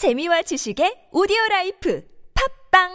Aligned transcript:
재미와 0.00 0.40
지식의 0.48 1.12
오디오 1.12 1.36
라이프 1.50 2.00
팟빵 2.72 2.88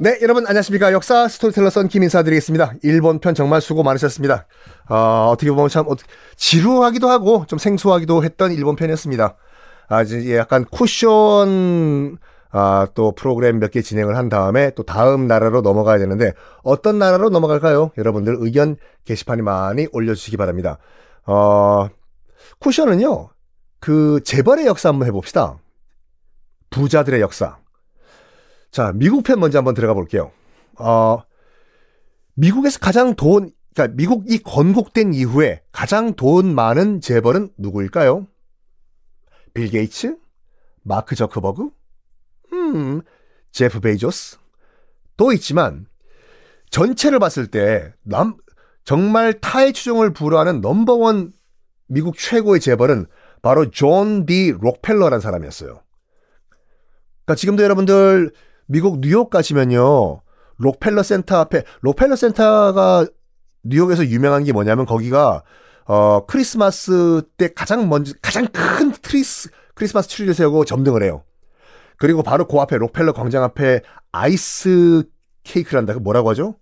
네, 0.00 0.18
여러분 0.22 0.44
안녕하십니까. 0.44 0.92
역사 0.92 1.28
스토리텔러 1.28 1.70
썬 1.70 1.86
킴 1.86 2.02
인사드리겠습니다. 2.02 2.72
일본 2.82 3.20
편 3.20 3.32
정말 3.36 3.60
수고 3.60 3.84
많으셨습니다. 3.84 4.48
어, 4.90 5.28
어떻게 5.30 5.52
보면 5.52 5.68
참 5.68 5.86
어, 5.86 5.94
지루하기도 6.34 7.08
하고 7.08 7.44
좀 7.46 7.60
생소하기도 7.60 8.24
했던 8.24 8.50
일본 8.50 8.74
편이었습니다. 8.74 9.36
아, 9.90 10.02
이제 10.02 10.36
약간 10.36 10.64
쿠션 10.64 12.18
아, 12.56 12.86
또 12.94 13.10
프로그램 13.12 13.58
몇 13.58 13.72
개 13.72 13.82
진행을 13.82 14.16
한 14.16 14.28
다음에 14.28 14.70
또 14.76 14.84
다음 14.84 15.26
나라로 15.26 15.60
넘어가야 15.60 15.98
되는데 15.98 16.32
어떤 16.62 16.98
나라로 17.00 17.28
넘어갈까요? 17.30 17.90
여러분들 17.98 18.36
의견 18.38 18.76
게시판에 19.04 19.42
많이 19.42 19.88
올려주시기 19.92 20.36
바랍니다. 20.36 20.78
어, 21.26 21.88
쿠션은요, 22.60 23.30
그 23.80 24.20
재벌의 24.22 24.66
역사 24.66 24.88
한번 24.88 25.08
해봅시다. 25.08 25.58
부자들의 26.70 27.20
역사. 27.20 27.58
자, 28.70 28.92
미국 28.94 29.24
편 29.24 29.40
먼저 29.40 29.58
한번 29.58 29.74
들어가 29.74 29.92
볼게요. 29.94 30.30
어, 30.78 31.22
미국에서 32.34 32.78
가장 32.78 33.14
돈, 33.16 33.50
그러니까 33.74 33.96
미국이 33.96 34.38
건국된 34.44 35.12
이후에 35.12 35.62
가장 35.72 36.14
돈 36.14 36.54
많은 36.54 37.00
재벌은 37.00 37.50
누구일까요? 37.58 38.28
빌 39.54 39.70
게이츠? 39.70 40.16
마크 40.82 41.16
저크버그? 41.16 41.70
음, 42.64 43.02
제프 43.52 43.80
베이조스? 43.80 44.38
또 45.16 45.32
있지만, 45.32 45.86
전체를 46.70 47.18
봤을 47.18 47.46
때, 47.46 47.92
남, 48.02 48.36
정말 48.84 49.40
타의 49.40 49.72
추종을 49.72 50.12
불허하는 50.12 50.60
넘버원 50.60 51.32
미국 51.86 52.16
최고의 52.18 52.60
재벌은 52.60 53.06
바로 53.42 53.70
존 53.70 54.20
D. 54.20 54.54
록펠러라는 54.60 55.20
사람이었어요. 55.20 55.80
그러니까 57.24 57.34
지금도 57.36 57.62
여러분들 57.62 58.32
미국 58.66 59.00
뉴욕 59.00 59.30
가시면요. 59.30 60.22
록펠러 60.56 61.02
센터 61.02 61.38
앞에 61.38 61.64
록펠러 61.80 62.16
센터가 62.16 63.06
뉴욕에서 63.64 64.06
유명한 64.06 64.44
게 64.44 64.52
뭐냐면 64.52 64.86
거기가 64.86 65.42
어 65.86 66.24
크리스마스 66.26 67.22
때 67.36 67.52
가장 67.52 67.88
먼저 67.88 68.14
가장 68.22 68.46
큰 68.48 68.92
트리스 68.92 69.50
크리스마스 69.74 70.08
트리를 70.08 70.32
세우고 70.34 70.64
점등을 70.64 71.02
해요. 71.02 71.24
그리고 71.98 72.22
바로 72.22 72.46
그 72.46 72.58
앞에 72.58 72.76
록펠러 72.76 73.12
광장 73.12 73.42
앞에 73.42 73.82
아이스 74.12 75.04
케이크란다. 75.44 75.94
그 75.94 75.98
뭐라고 75.98 76.30
하죠? 76.30 76.56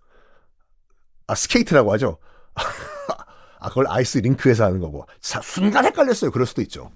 아 1.26 1.34
스케이트라고 1.34 1.92
하죠. 1.92 2.18
아 3.60 3.68
그걸 3.68 3.86
아이스 3.88 4.18
링크에서 4.18 4.64
하는 4.64 4.80
거고. 4.80 5.06
사, 5.20 5.40
순간 5.40 5.84
헷갈렸어요. 5.84 6.30
그럴 6.30 6.46
수도 6.46 6.62
있죠. 6.62 6.90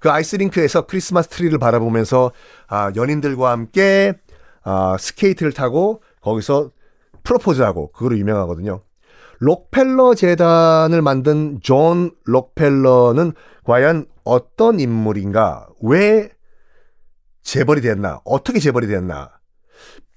그 0.00 0.10
아이스 0.10 0.36
링크에서 0.36 0.86
크리스마스 0.86 1.28
트리를 1.28 1.58
바라보면서 1.58 2.32
아, 2.68 2.92
연인들과 2.94 3.50
함께 3.50 4.14
아, 4.62 4.96
스케이트를 4.98 5.52
타고 5.52 6.02
거기서 6.20 6.70
프로포즈하고 7.24 7.92
그거로 7.92 8.16
유명하거든요. 8.16 8.82
록펠러 9.40 10.14
재단을 10.14 11.02
만든 11.02 11.58
존 11.62 12.10
록펠러는 12.24 13.32
과연 13.64 14.06
어떤 14.24 14.80
인물인가? 14.80 15.68
왜 15.82 16.30
재벌이 17.48 17.80
됐나? 17.80 18.20
어떻게 18.26 18.60
재벌이 18.60 18.86
됐나? 18.86 19.30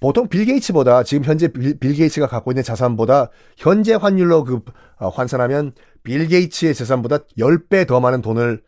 보통 0.01 0.27
빌 0.27 0.43
게이츠보다 0.43 1.03
지금 1.03 1.23
현재 1.23 1.47
빌, 1.47 1.79
빌 1.79 1.93
게이츠가 1.93 2.27
갖고 2.27 2.51
있는 2.51 2.61
자산보다 2.61 3.29
현재 3.55 3.93
환율로 3.93 4.43
그 4.43 4.59
어, 4.97 5.07
환산하면 5.07 5.71
빌 6.03 6.27
게이츠의 6.27 6.73
재산보다 6.75 7.19
10배 7.39 7.87
더 7.87 8.01
많은 8.01 8.21
돈을 8.21 8.61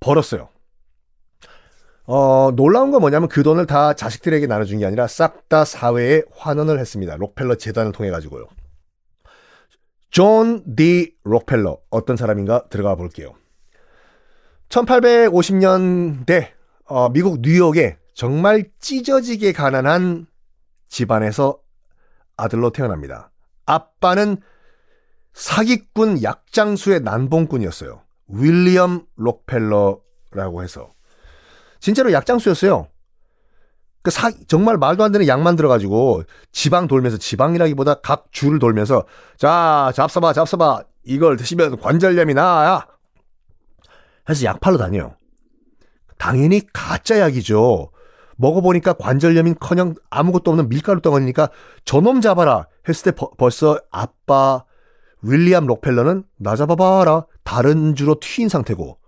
벌었어요. 0.00 0.48
어, 2.06 2.50
놀라운 2.56 2.90
건 2.90 3.02
뭐냐면 3.02 3.28
그 3.28 3.44
돈을 3.44 3.66
다 3.66 3.92
자식들에게 3.92 4.48
나눠준 4.48 4.80
게 4.80 4.86
아니라 4.86 5.06
싹 5.06 5.48
다 5.48 5.64
사회에 5.64 6.22
환원을 6.34 6.80
했습니다. 6.80 7.14
록펠러 7.16 7.54
재단을 7.54 7.92
통해 7.92 8.10
가지고요. 8.10 8.48
존디 10.10 11.14
록펠러 11.22 11.78
어떤 11.90 12.16
사람인가 12.16 12.66
들어가 12.68 12.96
볼게요. 12.96 13.34
1850년대 14.70 16.48
어, 16.86 17.10
미국 17.10 17.40
뉴욕에 17.42 17.98
정말 18.18 18.64
찢어지게 18.80 19.52
가난한 19.52 20.26
집안에서 20.88 21.60
아들로 22.36 22.70
태어납니다. 22.70 23.30
아빠는 23.64 24.38
사기꾼 25.34 26.24
약장수의 26.24 27.02
난봉꾼이었어요. 27.02 28.02
윌리엄 28.26 29.06
록펠러라고 29.14 30.64
해서. 30.64 30.90
진짜로 31.78 32.10
약장수였어요. 32.10 32.88
그 34.02 34.10
사, 34.10 34.32
정말 34.48 34.78
말도 34.78 35.04
안 35.04 35.12
되는 35.12 35.28
약만 35.28 35.54
들어가지고 35.54 36.24
지방 36.50 36.88
돌면서 36.88 37.18
지방이라기보다 37.18 38.00
각 38.00 38.32
주를 38.32 38.58
돌면서 38.58 39.06
자 39.36 39.92
잡숴봐 39.94 40.34
잡숴봐 40.34 40.84
이걸 41.04 41.36
드시면 41.36 41.78
관절염이 41.78 42.34
나야 42.34 42.84
해서 44.28 44.44
약 44.44 44.58
팔러 44.58 44.76
다녀요. 44.76 45.14
당연히 46.16 46.62
가짜 46.72 47.20
약이죠. 47.20 47.92
먹어보니까 48.38 48.94
관절염인커녕 48.94 49.94
아무것도 50.10 50.50
없는 50.50 50.68
밀가루 50.68 51.00
덩어리니까 51.00 51.50
저놈 51.84 52.20
잡아라 52.20 52.66
했을 52.88 53.12
때 53.12 53.16
버, 53.16 53.30
벌써 53.36 53.78
아빠 53.90 54.64
윌리엄 55.22 55.66
록펠러는 55.66 56.24
나 56.38 56.56
잡아봐라 56.56 57.26
다른 57.44 57.94
주로 57.94 58.18
튀인 58.20 58.48
상태고 58.48 58.98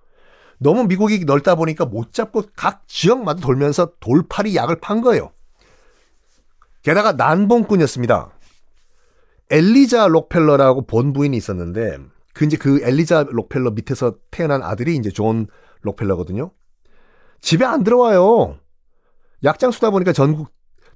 너무 0.58 0.84
미국이 0.84 1.24
넓다 1.24 1.54
보니까 1.54 1.86
못 1.86 2.12
잡고 2.12 2.44
각 2.54 2.86
지역마다 2.86 3.40
돌면서 3.40 3.92
돌팔이 4.00 4.54
약을 4.54 4.80
판 4.80 5.00
거예요. 5.00 5.32
게다가 6.82 7.12
난봉꾼이었습니다. 7.12 8.30
엘리자 9.50 10.06
록펠러라고 10.08 10.86
본 10.86 11.12
부인이 11.12 11.36
있었는데 11.36 11.98
그 12.34 12.44
이제 12.44 12.56
그 12.56 12.80
엘리자 12.82 13.26
록펠러 13.30 13.70
밑에서 13.70 14.16
태어난 14.30 14.62
아들이 14.62 14.96
이제 14.96 15.10
존 15.10 15.46
록펠러거든요. 15.82 16.52
집에 17.40 17.64
안 17.64 17.82
들어와요. 17.82 18.59
약장 19.44 19.70
수다 19.70 19.90
보니까 19.90 20.12
전국 20.12 20.48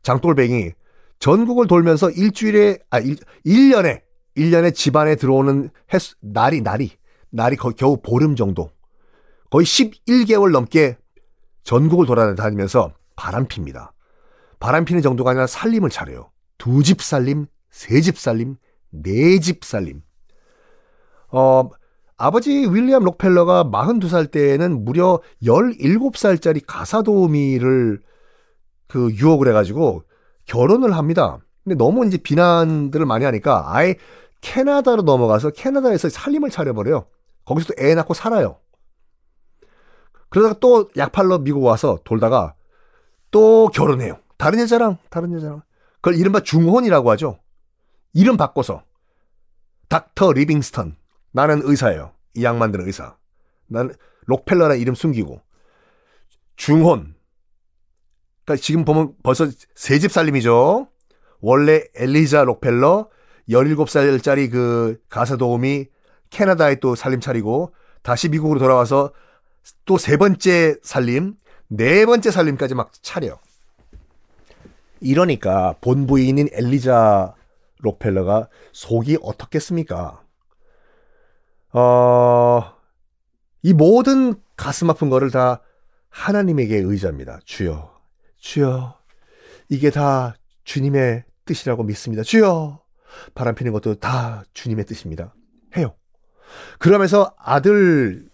장돌뱅이 0.03 0.72
전국을 1.19 1.66
돌면서 1.66 2.10
일주일에 2.10 2.78
아 2.91 2.99
일, 2.99 3.16
1년에 3.47 4.03
1년에 4.37 4.75
집안에 4.75 5.15
들어오는 5.16 5.71
횟수 5.93 6.16
날이 6.21 6.60
날이 6.60 6.91
날이 7.31 7.56
거, 7.56 7.71
겨우 7.71 7.97
보름 8.00 8.37
정도. 8.37 8.71
거의 9.50 9.65
11개월 9.66 10.50
넘게 10.53 10.97
전국을 11.65 12.06
돌아다니면서 12.06 12.93
바람 13.16 13.47
핍니다. 13.47 13.93
바람 14.60 14.84
피는 14.84 15.03
정도가 15.03 15.31
아니라 15.31 15.47
살림을 15.47 15.91
차려요. 15.91 16.31
두 16.59 16.83
집 16.83 17.03
살림, 17.03 17.47
세 17.71 18.00
집 18.00 18.19
살림, 18.19 18.56
네 18.91 19.38
집 19.41 19.65
살림. 19.65 20.03
어, 21.31 21.69
아버지 22.16 22.50
윌리엄 22.71 23.03
록펠러가 23.04 23.65
42살 23.65 24.31
때에는 24.31 24.84
무려 24.84 25.21
17살짜리 25.43 26.62
가사도우미를 26.66 28.00
그 28.94 29.10
유혹을 29.10 29.49
해가지고 29.49 30.05
결혼을 30.47 30.94
합니다. 30.97 31.38
근데 31.65 31.75
너무 31.75 32.06
이제 32.06 32.16
비난들을 32.16 33.05
많이 33.06 33.25
하니까 33.25 33.65
아예 33.75 33.97
캐나다로 34.41 35.03
넘어가서 35.03 35.50
캐나다에서 35.50 36.09
살림을 36.09 36.49
차려버려요. 36.50 37.04
거기서도 37.44 37.75
애 37.84 37.93
낳고 37.97 38.15
살아요. 38.15 38.60
그러다가 40.28 40.60
또 40.60 40.88
약팔러 40.97 41.38
미국 41.38 41.65
와서 41.65 41.99
돌다가 42.04 42.54
또 43.33 43.69
결혼해요. 43.75 44.19
다른 44.37 44.60
여자랑, 44.60 44.99
다른 45.10 45.33
여자랑. 45.33 45.62
그걸 45.97 46.15
이른바 46.15 46.38
중혼이라고 46.38 47.10
하죠. 47.10 47.41
이름 48.12 48.37
바꿔서. 48.37 48.84
닥터 49.88 50.33
리빙스턴. 50.34 50.94
나는 51.33 51.62
의사예요. 51.65 52.12
이 52.37 52.44
약 52.44 52.59
만드는 52.59 52.87
의사. 52.87 53.16
나는 53.66 53.92
록펠러라 54.27 54.77
이름 54.77 54.95
숨기고. 54.95 55.41
중혼. 56.54 57.14
그러니까 58.45 58.63
지금 58.63 58.85
보면 58.85 59.15
벌써 59.23 59.49
세 59.75 59.99
집 59.99 60.13
살림이죠. 60.13 60.89
원래 61.41 61.85
엘리자 61.95 62.45
록펠러 62.45 63.09
17살짜리 63.49 64.51
그 64.51 64.99
가사 65.09 65.37
도우미 65.37 65.87
캐나다에 66.31 66.77
또 66.77 66.95
살림 66.95 67.21
차리고 67.21 67.75
다시 68.03 68.29
미국으로 68.29 68.59
돌아와서 68.59 69.13
또 69.87 69.97
세 69.97 70.17
번째 70.17 70.77
살림, 70.83 71.37
네 71.69 72.05
번째 72.07 72.31
살림까지 72.31 72.75
막 72.75 72.91
차려. 73.03 73.39
이러니까 75.01 75.75
본 75.81 76.07
부인인 76.07 76.49
엘리자 76.53 77.35
록펠러가 77.81 78.49
속이 78.73 79.19
어떻겠습니까? 79.23 80.23
어, 81.73 82.73
이 83.63 83.73
모든 83.73 84.35
가슴 84.57 84.89
아픈 84.91 85.11
거를 85.11 85.31
다 85.31 85.61
하나님에게 86.11 86.77
의지합니다. 86.77 87.41
주여, 87.45 87.91
주여, 88.45 88.95
이게 89.71 89.91
다 89.91 90.35
주님의 90.65 91.25
뜻이라고 91.47 91.83
믿습니다. 91.83 92.23
주여, 92.23 92.79
바람 93.35 93.55
피는 93.55 93.73
것도 93.73 93.95
다 93.95 94.45
주님의 94.53 94.85
뜻입니다. 94.85 95.35
해요. 95.79 95.95
그러면서 96.79 97.35
아들 97.39 98.29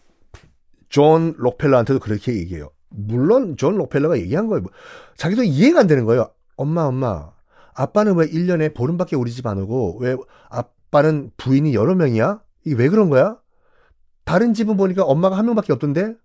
존 0.89 1.35
록펠러한테도 1.39 2.01
그렇게 2.01 2.35
얘기해요. 2.35 2.71
물론 2.89 3.57
존 3.57 3.77
록펠러가 3.77 4.19
얘기한 4.19 4.49
거예요. 4.49 4.65
자기도 5.17 5.45
이해가 5.45 5.79
안 5.79 5.87
되는 5.87 6.05
거예요. 6.05 6.33
엄마, 6.57 6.83
엄마. 6.83 7.31
아빠는 7.75 8.17
왜 8.17 8.27
1년에 8.27 8.75
보름밖에 8.75 9.15
우리 9.15 9.31
집 9.31 9.47
안 9.47 9.59
오고 9.59 9.99
왜 10.01 10.17
아빠는 10.49 11.31
부인이 11.37 11.73
여러 11.73 11.95
명이야? 11.95 12.43
이게 12.65 12.75
왜 12.75 12.89
그런 12.89 13.11
거야? 13.11 13.39
다른 14.25 14.55
집은 14.55 14.77
보니까 14.77 15.05
엄마가 15.05 15.39
한 15.39 15.47
명밖에 15.47 15.73
없던데? 15.73 16.17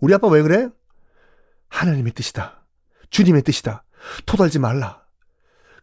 우리 0.00 0.12
아빠 0.14 0.26
왜 0.26 0.42
그래? 0.42 0.68
하나님의 1.68 2.12
뜻이다. 2.12 2.59
주님의 3.10 3.42
뜻이다. 3.42 3.84
토달지 4.26 4.58
말라. 4.58 5.04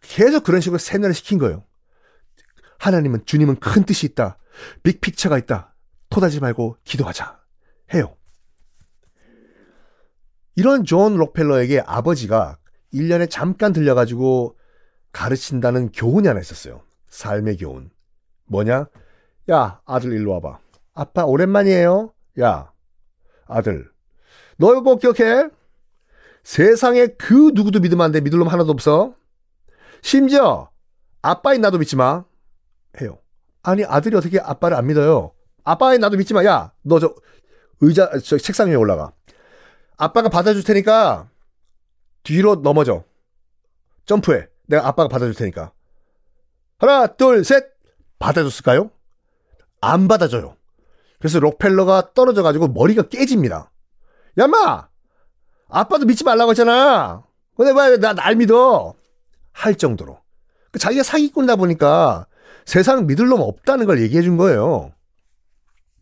계속 0.02 0.44
그런 0.44 0.62
식으로 0.62 0.78
세뇌를 0.78 1.14
시킨 1.14 1.38
거예요. 1.38 1.64
하나님은, 2.80 3.26
주님은 3.26 3.60
큰 3.60 3.84
뜻이 3.84 4.06
있다. 4.06 4.38
big 4.84 4.97
picture가 4.97 5.38
있다. 5.38 5.76
토달지 6.10 6.40
말고 6.40 6.78
기도하자. 6.84 7.40
해요. 7.94 8.16
이런 10.56 10.86
존 10.86 11.16
록펠러에게 11.18 11.82
아버지가 11.86 12.58
1년에 12.94 13.30
잠깐 13.30 13.74
들려가지고 13.74 14.58
가르친다는 15.12 15.92
교훈이 15.92 16.28
하나 16.28 16.40
있었어요. 16.40 16.82
삶의 17.10 17.58
교훈. 17.58 17.92
뭐냐? 18.46 18.88
야, 19.52 19.82
아들 19.86 20.14
일로 20.14 20.32
와봐. 20.34 20.60
아빠 20.94 21.26
오랜만이에요. 21.26 22.14
야, 22.42 22.72
아들. 23.46 23.90
너 24.58 24.72
이거 24.72 24.82
꼭 24.82 25.00
기억해. 25.00 25.50
세상에 26.48 27.08
그 27.08 27.52
누구도 27.54 27.82
믿으면 27.82 28.06
안 28.06 28.14
돼. 28.14 28.22
믿을 28.22 28.40
놈 28.40 28.48
하나도 28.48 28.72
없어. 28.72 29.14
심지어 30.02 30.72
아빠인 31.22 31.60
나도 31.60 31.78
믿지 31.78 31.98
마. 31.98 32.24
해요. 33.02 33.20
아니 33.64 33.84
아들이 33.84 34.16
어떻게 34.16 34.40
아빠를 34.40 34.78
안 34.78 34.88
믿어요? 34.88 35.34
아빠인 35.66 36.00
나도 36.00 36.16
믿지 36.16 36.34
마. 36.34 36.46
야, 36.46 36.72
너 36.84 37.00
저 37.00 37.14
의자 37.82 38.18
저 38.20 38.38
책상 38.38 38.70
위에 38.70 38.76
올라가. 38.76 39.12
아빠가 39.98 40.30
받아줄 40.30 40.64
테니까 40.64 41.30
뒤로 42.24 42.56
넘어져. 42.56 43.04
점프해. 44.06 44.48
내가 44.68 44.88
아빠가 44.88 45.10
받아줄 45.10 45.34
테니까. 45.36 45.74
하나, 46.80 47.08
둘, 47.08 47.44
셋. 47.44 47.66
받아줬을까요? 48.20 48.90
안 49.82 50.08
받아줘요. 50.08 50.56
그래서 51.20 51.42
록펠러가 51.42 52.14
떨어져가지고 52.14 52.70
머리가 52.70 53.04
깨집니다. 53.10 53.70
야 54.38 54.52
임마! 54.52 54.88
아빠도 55.70 56.06
믿지 56.06 56.24
말라고 56.24 56.52
했잖아. 56.52 57.24
근데 57.56 57.72
왜 57.72 57.98
나 57.98 58.14
날 58.14 58.36
믿어? 58.36 58.94
할 59.52 59.76
정도로. 59.76 60.20
그 60.72 60.80
자기가 60.80 61.04
사기꾼이다 61.04 61.56
보니까 61.56 62.28
세상 62.66 63.08
믿을 63.08 63.28
놈 63.28 63.42
없다는 63.42 63.86
걸 63.86 64.02
얘기해 64.02 64.22
준 64.22 64.38
거예요. 64.38 64.92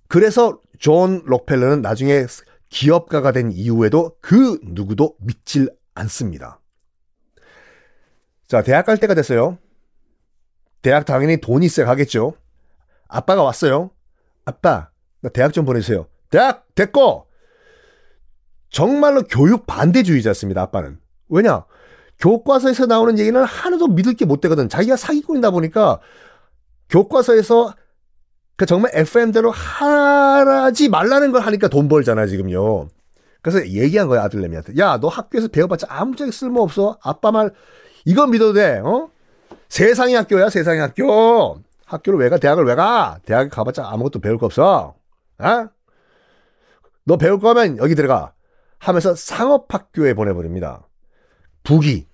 그래서 0.08 0.60
존 0.80 1.22
록펠러는 1.26 1.82
나중에 1.82 2.26
기업가가 2.70 3.32
된 3.32 3.52
이후에도 3.52 4.18
그 4.22 4.60
누구도 4.64 5.16
믿질 5.20 5.70
않습니다. 5.94 6.60
자, 8.48 8.62
대학 8.62 8.86
갈 8.86 8.98
때가 8.98 9.14
됐어요. 9.14 9.58
대학 10.82 11.06
당연히 11.06 11.38
돈이 11.40 11.66
있어야 11.66 11.86
가겠죠. 11.86 12.34
아빠가 13.08 13.42
왔어요. 13.44 13.92
아빠, 14.44 14.90
나 15.22 15.30
대학 15.30 15.54
좀 15.54 15.66
보내주세요. 15.66 16.08
대학 16.30 16.68
됐고! 16.76 17.25
정말로 18.76 19.24
교육 19.24 19.66
반대주의자였습니다, 19.66 20.62
아빠는. 20.64 20.98
왜냐? 21.30 21.64
교과서에서 22.20 22.86
나오는 22.88 23.18
얘기는 23.18 23.42
하나도 23.42 23.88
믿을 23.88 24.16
게 24.16 24.26
못 24.26 24.42
되거든. 24.42 24.68
자기가 24.68 24.98
사기꾼이다 24.98 25.52
보니까 25.52 26.02
교과서에서 26.90 27.74
그 28.58 28.66
정말 28.66 28.92
FM대로 28.94 29.50
하지 29.52 30.90
말라는 30.90 31.32
걸 31.32 31.42
하니까 31.44 31.70
돈 31.70 31.88
벌잖아, 31.88 32.28
지금요. 32.28 32.90
그래서 33.42 33.66
얘기한 33.66 34.10
거야, 34.10 34.24
아들내미한테. 34.24 34.74
야, 34.78 34.98
너 35.00 35.08
학교에서 35.08 35.48
배워봤자 35.48 35.88
아무짝에 35.90 36.32
쓸모없어. 36.32 36.98
아빠 37.02 37.32
말, 37.32 37.54
이건 38.04 38.32
믿어도 38.32 38.52
돼, 38.52 38.80
어? 38.80 39.10
세상의 39.70 40.16
학교야, 40.16 40.50
세상의 40.50 40.82
학교. 40.82 41.62
학교를 41.86 42.20
왜 42.20 42.28
가? 42.28 42.38
대학을 42.40 42.66
왜 42.66 42.76
가? 42.76 43.20
대학에 43.26 43.48
가봤자 43.48 43.88
아무것도 43.88 44.20
배울 44.20 44.38
거 44.38 44.48
없어. 44.48 44.96
어? 45.40 45.68
너 47.06 47.16
배울 47.16 47.40
거면 47.40 47.78
여기 47.78 47.96
들어가. 47.96 48.35
하면서 48.80 49.16
상업학교에 49.16 50.14
보내버립니다. 50.14 50.88
부기, 51.64 52.08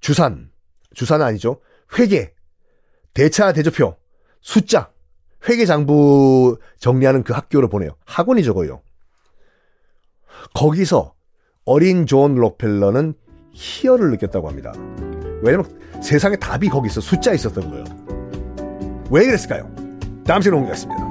주산, 0.00 0.50
주산은 0.94 1.24
아니죠. 1.24 1.60
회계, 1.98 2.34
대차 3.14 3.52
대조표, 3.52 3.96
숫자, 4.40 4.90
회계장부 5.48 6.58
정리하는 6.78 7.22
그 7.22 7.32
학교를 7.32 7.68
보내요. 7.68 7.96
학원이 8.04 8.42
저거요. 8.44 8.82
거기서 10.54 11.14
어린 11.64 12.06
존 12.06 12.34
록펠러는 12.34 13.14
희열을 13.52 14.10
느꼈다고 14.12 14.48
합니다. 14.48 14.72
왜냐면 15.42 15.78
세상에 16.02 16.36
답이 16.36 16.68
거기 16.68 16.88
있어 16.88 17.00
숫자에 17.00 17.34
있었던 17.34 17.70
거예요. 17.70 17.84
왜 19.10 19.26
그랬을까요? 19.26 19.70
다음 20.24 20.42
시간에 20.42 20.60
공개하겠습니다. 20.60 21.07